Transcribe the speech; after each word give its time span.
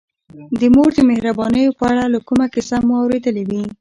د 0.59 0.61
مور 0.75 0.89
د 0.95 0.99
مهربانیو 1.09 1.77
په 1.79 1.85
اړه 1.91 2.05
که 2.13 2.19
کومه 2.27 2.47
کیسه 2.53 2.77
مو 2.87 2.93
اورېدلې 3.01 3.43
وي. 3.49 3.61